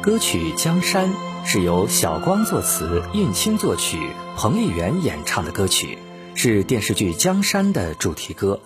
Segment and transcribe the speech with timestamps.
[0.00, 1.10] 歌曲《江山》
[1.44, 3.98] 是由小光作词、印青作曲、
[4.36, 5.98] 彭丽媛演唱的歌曲，
[6.36, 8.60] 是电视剧《江山》的主题歌。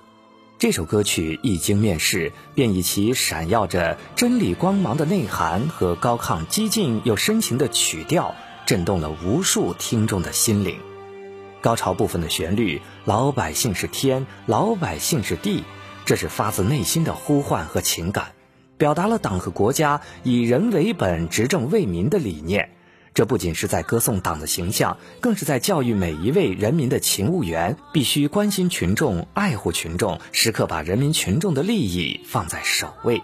[0.58, 8.34] 这首歌曲一经面世，便以其闪耀着真理光芒的内涵和高亢激进又深情的曲调，
[8.66, 10.76] 震动了无数听众的心灵。
[11.62, 15.64] 高潮部分的旋律“老百姓是天，老百姓是地”，
[16.04, 18.32] 这是发自内心的呼唤和情感。
[18.82, 22.70] 表达了党和国家以人为本、执政为民的理念，
[23.14, 33.22] 这不仅是在歌颂党的形象，更是在教育每一位人民的勤务员必须关心群众、爱护群众，时刻把人民群众的利益放在首位。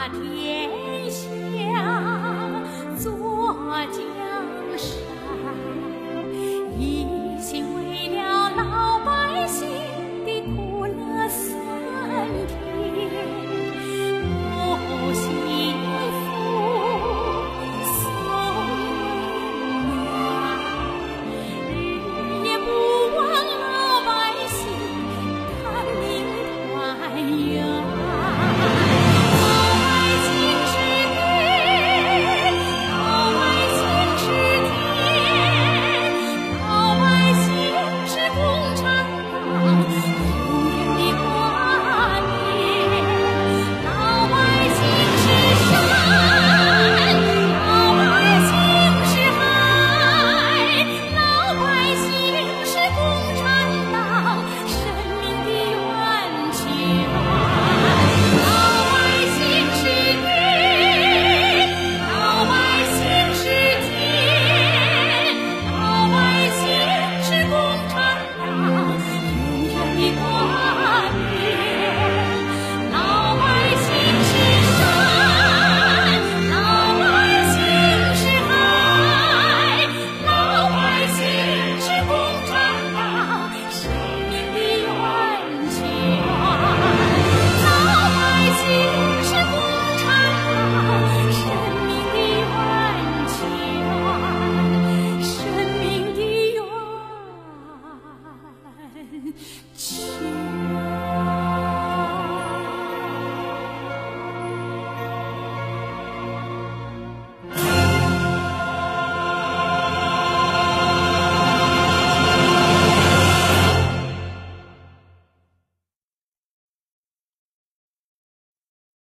[0.00, 0.59] 那天。